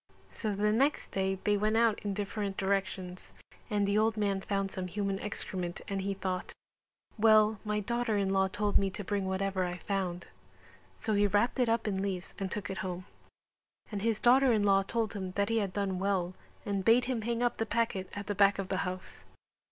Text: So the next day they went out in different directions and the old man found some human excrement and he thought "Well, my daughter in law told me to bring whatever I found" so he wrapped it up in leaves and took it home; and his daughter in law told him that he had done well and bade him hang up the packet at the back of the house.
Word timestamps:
So 0.31 0.55
the 0.55 0.71
next 0.71 1.11
day 1.11 1.37
they 1.43 1.55
went 1.57 1.77
out 1.77 1.99
in 2.03 2.15
different 2.15 2.57
directions 2.57 3.33
and 3.69 3.87
the 3.87 3.99
old 3.99 4.17
man 4.17 4.41
found 4.41 4.71
some 4.71 4.87
human 4.87 5.19
excrement 5.19 5.79
and 5.87 6.01
he 6.01 6.15
thought 6.15 6.53
"Well, 7.19 7.59
my 7.63 7.81
daughter 7.81 8.17
in 8.17 8.33
law 8.33 8.47
told 8.47 8.79
me 8.79 8.89
to 8.89 9.03
bring 9.03 9.27
whatever 9.27 9.63
I 9.63 9.77
found" 9.77 10.25
so 10.97 11.13
he 11.13 11.27
wrapped 11.27 11.59
it 11.59 11.69
up 11.69 11.87
in 11.87 12.01
leaves 12.01 12.33
and 12.39 12.49
took 12.51 12.71
it 12.71 12.79
home; 12.79 13.05
and 13.91 14.01
his 14.01 14.19
daughter 14.19 14.51
in 14.51 14.63
law 14.63 14.81
told 14.81 15.13
him 15.13 15.33
that 15.33 15.49
he 15.49 15.59
had 15.59 15.71
done 15.71 15.99
well 15.99 16.33
and 16.65 16.83
bade 16.83 17.05
him 17.05 17.21
hang 17.21 17.43
up 17.43 17.57
the 17.57 17.67
packet 17.67 18.09
at 18.13 18.25
the 18.25 18.33
back 18.33 18.57
of 18.57 18.69
the 18.69 18.77
house. 18.79 19.23